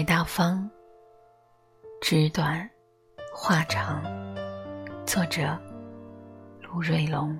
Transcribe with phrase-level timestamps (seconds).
[0.00, 0.66] 派大方，
[2.00, 2.66] 纸短，
[3.34, 4.02] 话长。
[5.04, 5.54] 作者：
[6.62, 7.38] 陆瑞龙。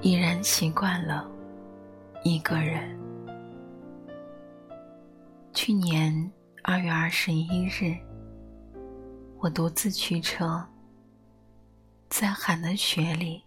[0.00, 1.30] 已然习惯了
[2.24, 2.98] 一个人。
[5.52, 6.28] 去年
[6.64, 7.96] 二月二十一日。
[9.38, 10.64] 我独自驱车，
[12.12, 13.42] 在寒的雪里，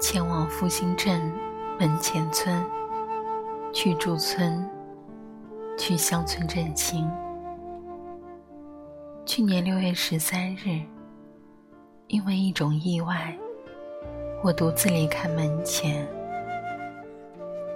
[0.00, 1.20] 前往复兴镇
[1.78, 2.64] 门前村，
[3.74, 4.66] 去驻村，
[5.78, 7.06] 去乡村振兴。
[9.26, 10.80] 去年六月十三日，
[12.06, 13.36] 因为一种意外，
[14.42, 16.08] 我独自离开门前。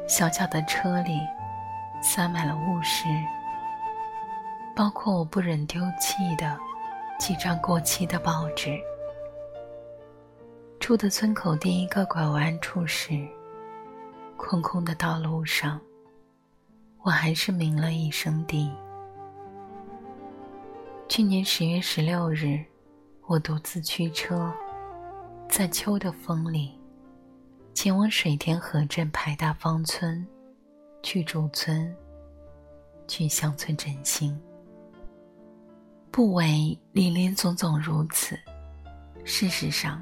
[0.08, 1.20] 小小的车里，
[2.00, 3.04] 塞满了物事，
[4.74, 6.58] 包括我不忍丢弃的。
[7.18, 8.78] 几张过期的报纸。
[10.86, 13.26] 出的村口第一个拐弯处时，
[14.36, 15.80] 空空的道路上，
[17.02, 18.70] 我还是鸣了一声笛。
[21.08, 22.64] 去年十月十六日，
[23.26, 24.54] 我独自驱车，
[25.48, 26.78] 在秋的风里，
[27.74, 30.24] 前往水田河镇排大方村，
[31.02, 31.92] 去驻村，
[33.08, 34.40] 去乡村振兴。
[36.12, 38.38] 不为林林总总如此。
[39.24, 40.00] 事实上，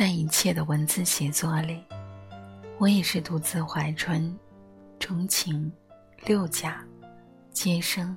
[0.00, 1.84] 在一切的文字写作里，
[2.78, 4.34] 我也是独自怀春、
[4.98, 5.70] 钟情、
[6.24, 6.82] 六甲、
[7.52, 8.16] 接生、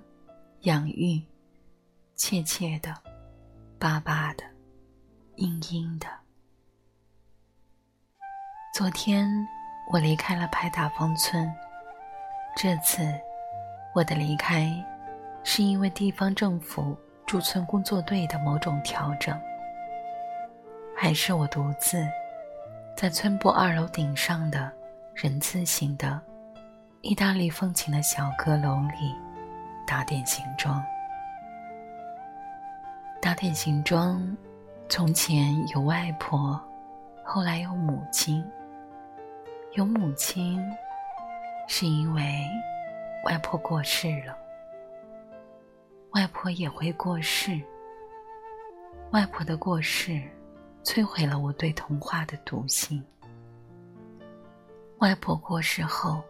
[0.61, 1.21] 养育、
[2.15, 2.95] 切切的、
[3.77, 4.45] 巴巴的、
[5.35, 6.07] 阴阴的。
[8.73, 9.27] 昨天
[9.91, 11.53] 我离开了派大方村，
[12.55, 13.03] 这次
[13.93, 14.71] 我的离开，
[15.43, 16.97] 是因为地方政府。
[17.25, 19.37] 驻村工作队的某种调整，
[20.95, 22.07] 还是我独自
[22.95, 24.71] 在村部二楼顶上的
[25.13, 26.19] 人字形的
[27.01, 29.13] 意大利风情的小阁楼里
[29.85, 30.83] 打点行装。
[33.21, 34.37] 打点行装，
[34.89, 36.61] 从前有外婆，
[37.23, 38.43] 后来有母亲。
[39.73, 40.61] 有母亲，
[41.67, 42.23] 是因为
[43.25, 44.37] 外婆过世了。
[46.11, 47.59] 外婆也会过世。
[49.11, 50.21] 外婆的过世，
[50.83, 53.03] 摧毁了我对童话的笃信。
[54.99, 56.21] 外婆过世后，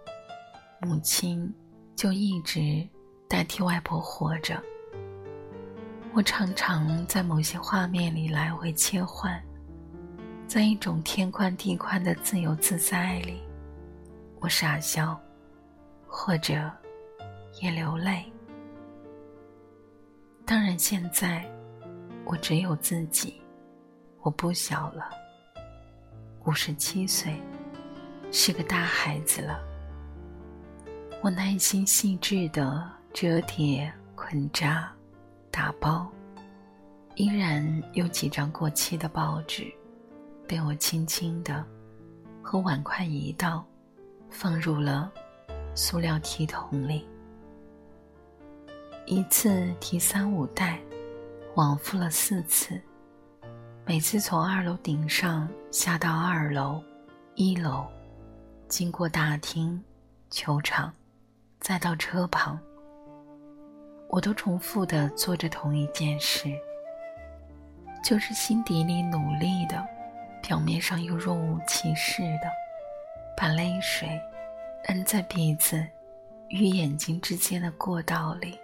[0.81, 1.53] 母亲
[1.96, 2.88] 就一直
[3.28, 4.62] 代替外婆活着。
[6.13, 9.44] 我常常在某些画面里来回切换，
[10.47, 13.42] 在一种天宽地宽的自由自在里，
[14.40, 15.19] 我傻笑，
[16.08, 16.72] 或者
[17.62, 18.24] 也流泪。
[20.46, 21.44] 当然，现在
[22.25, 23.42] 我只有自己，
[24.24, 25.10] 我不小了，
[26.46, 27.38] 五十七岁，
[28.32, 29.60] 是个大孩子了。
[31.22, 34.90] 我耐心细致的折叠、捆扎、
[35.52, 36.10] 打包，
[37.16, 39.70] 依然有几张过期的报纸，
[40.48, 41.62] 被我轻轻的
[42.42, 43.66] 和碗筷一道，
[44.30, 45.12] 放入了
[45.76, 47.06] 塑料提桶里。
[49.06, 50.80] 一次提三五袋，
[51.56, 52.82] 往复了四次。
[53.86, 56.82] 每次从二楼顶上下到二楼、
[57.36, 57.86] 一楼，
[58.70, 59.84] 经过大厅、
[60.30, 60.92] 球场，
[61.60, 62.58] 再到车旁，
[64.08, 66.48] 我都重复的做着同一件事，
[68.02, 69.86] 就是心底里努力的，
[70.42, 72.50] 表面上又若无其事的，
[73.36, 74.08] 把泪水
[74.86, 75.86] 摁在鼻子
[76.48, 78.58] 与眼睛之间的过道里。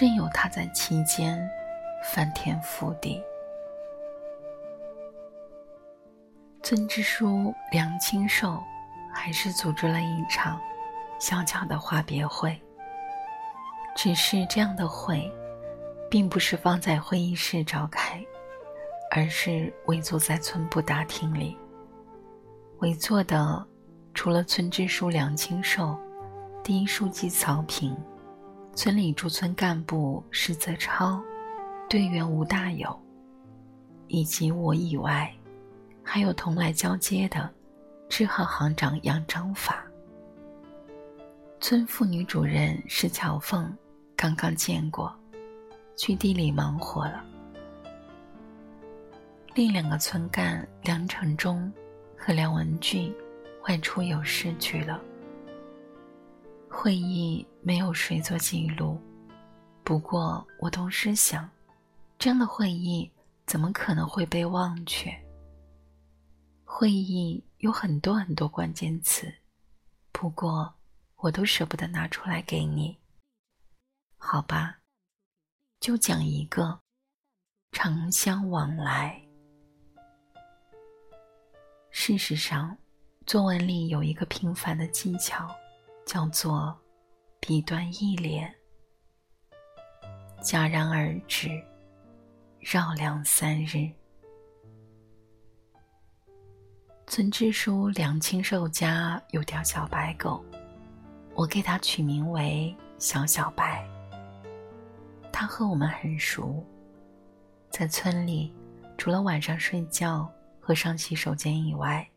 [0.00, 1.38] 任由它在其间
[2.02, 3.22] 翻天覆地。
[6.64, 8.58] 尊支书梁清寿
[9.12, 10.58] 还是组织了一场
[11.18, 12.58] 小巧的话别会。
[13.94, 15.30] 只是这样的会，
[16.10, 18.18] 并不是放在会议室召开，
[19.10, 21.54] 而是围坐在村部大厅里。
[22.78, 23.62] 围坐的
[24.14, 25.94] 除了村支书梁清寿、
[26.62, 27.94] 第一书记曹平。
[28.74, 31.22] 村里驻村干部石泽超、
[31.90, 32.98] 队员吴大友，
[34.08, 35.30] 以及我以外，
[36.04, 37.50] 还有同来交接的
[38.08, 39.84] 支行行长杨章法。
[41.58, 43.74] 村妇女主任石乔凤
[44.14, 45.12] 刚刚见过，
[45.96, 47.24] 去地里忙活了。
[49.54, 51.72] 另两个村干梁成忠
[52.16, 53.12] 和梁文俊
[53.66, 55.00] 外出有事去了。
[56.68, 59.00] 会议没有谁做记录，
[59.82, 61.48] 不过我同时想，
[62.18, 63.10] 这样的会议
[63.46, 65.10] 怎么可能会被忘却？
[66.76, 69.32] 会议有很多很多关键词，
[70.10, 70.74] 不过
[71.18, 72.98] 我都舍不得拿出来给你。
[74.16, 74.80] 好吧，
[75.78, 76.80] 就讲一个
[77.70, 79.22] 长相往来。
[81.92, 82.76] 事实上，
[83.24, 85.48] 作文里有一个平凡的技巧，
[86.04, 86.76] 叫做
[87.38, 88.52] 笔端一连，
[90.42, 91.48] 戛然而止，
[92.58, 93.88] 绕梁三日。
[97.06, 100.42] 村支书梁清寿家有条小白狗，
[101.34, 103.86] 我给它取名为小小白。
[105.30, 106.64] 它和我们很熟，
[107.70, 108.52] 在村里，
[108.96, 110.30] 除了晚上睡觉。
[110.66, 112.08] 和上洗手间以外，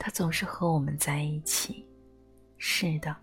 [0.00, 1.86] 它总是和我们在一起。
[2.56, 3.14] 是的，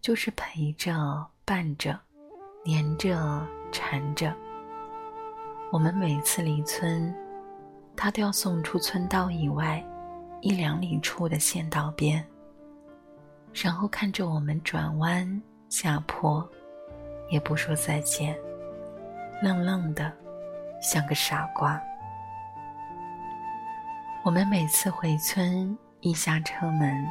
[0.00, 1.98] 就是陪着、伴着、
[2.64, 4.32] 黏着、缠着。
[5.72, 7.12] 我们每次离村，
[8.04, 9.82] 他都要送出村道以外
[10.42, 12.22] 一两里处的县道边，
[13.54, 16.46] 然后看着我们转弯下坡，
[17.30, 18.36] 也不说再见，
[19.42, 20.12] 愣愣的，
[20.82, 21.80] 像个傻瓜。
[24.22, 27.06] 我们每次回村，一下车门，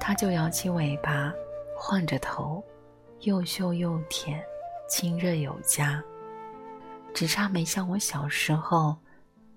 [0.00, 1.32] 他就摇起尾巴，
[1.78, 2.60] 晃着头，
[3.20, 4.42] 又嗅又舔，
[4.88, 6.02] 亲热有加。
[7.14, 8.96] 只差没像我小时候，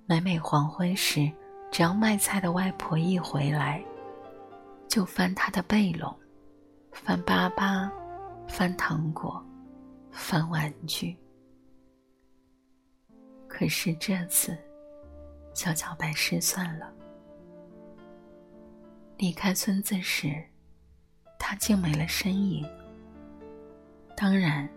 [0.06, 1.32] 每每黄昏时，
[1.72, 3.84] 只要卖菜的外婆一回来，
[4.88, 6.16] 就翻她的背篓，
[6.92, 7.90] 翻粑粑，
[8.48, 9.44] 翻糖果，
[10.12, 11.18] 翻玩具。
[13.48, 14.58] 可是这次。
[15.56, 16.92] 小小白失算了。
[19.20, 20.44] 离开村子时，
[21.38, 22.68] 他竟没了身影。
[24.18, 24.68] 当然，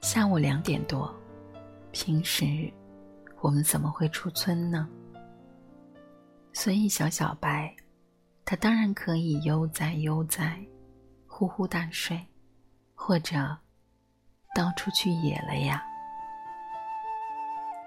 [0.00, 1.12] 下午两点多，
[1.90, 2.72] 平时
[3.42, 4.88] 我们怎么会出村呢？
[6.52, 7.74] 所以小小白，
[8.44, 10.64] 他当然可以悠哉悠哉，
[11.26, 12.24] 呼呼大睡，
[12.94, 13.36] 或者
[14.54, 15.82] 到处去野了呀。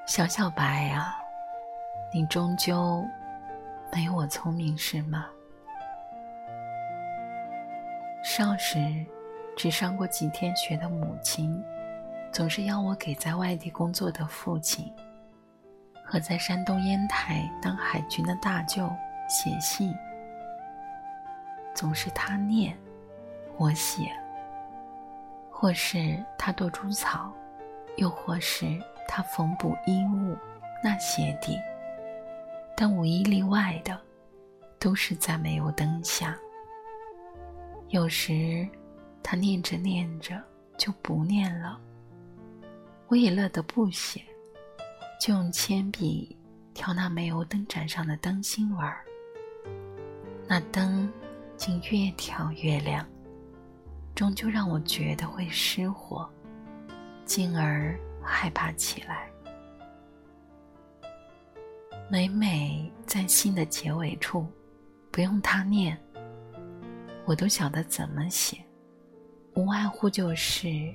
[0.05, 1.15] 小小白啊！
[2.13, 3.01] 你终究
[3.93, 5.25] 没我聪明是吗？
[8.25, 8.77] 少时
[9.55, 11.63] 只上过几天学的母亲，
[12.33, 14.93] 总是要我给在外地工作的父亲
[16.05, 18.89] 和在山东烟台当海军的大舅
[19.27, 19.93] 写信。
[21.73, 22.77] 总是他念，
[23.57, 24.03] 我写；
[25.51, 27.33] 或是他剁猪草，
[27.97, 28.65] 又或是
[29.07, 30.37] 他缝补衣物，
[30.83, 31.59] 那鞋底。
[32.77, 33.99] 但无一例外的，
[34.77, 36.37] 都是在煤油灯下。
[37.89, 38.67] 有时，
[39.23, 40.41] 他念着念着
[40.77, 41.79] 就不念了，
[43.07, 44.21] 我也乐得不写，
[45.19, 46.37] 就用铅笔
[46.73, 49.03] 挑那煤油灯盏上的灯芯玩儿。
[50.47, 51.11] 那灯
[51.57, 53.05] 竟越挑越亮，
[54.13, 56.29] 终究让我觉得会失火，
[57.25, 59.29] 进而害怕起来。
[62.07, 64.45] 每每在信的结尾处，
[65.11, 65.97] 不用他念，
[67.25, 68.57] 我都晓得怎么写，
[69.55, 70.93] 无外乎就是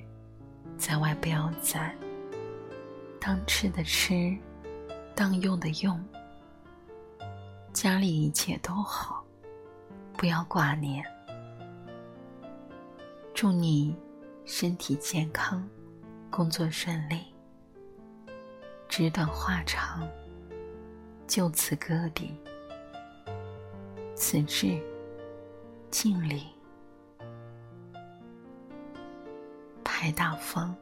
[0.77, 1.93] 在外不要攒，
[3.23, 4.35] 当吃的吃，
[5.15, 6.03] 当用的用，
[7.71, 9.23] 家里一切都好，
[10.17, 11.05] 不要挂念。
[13.31, 13.95] 祝你
[14.43, 15.69] 身体健康，
[16.31, 17.21] 工作顺利。
[18.89, 20.01] 纸短话长。
[21.27, 22.35] 就此搁笔，
[24.15, 24.77] 此致
[25.89, 26.43] 敬礼，
[29.81, 30.75] 排大方，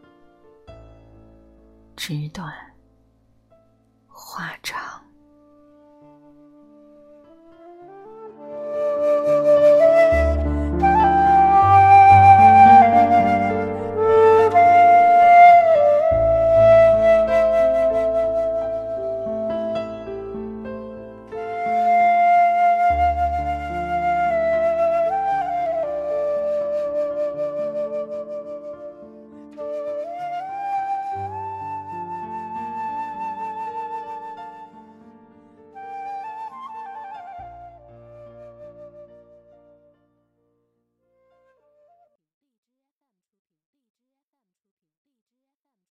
[2.09, 2.51] 纸短，
[4.07, 4.88] 话长。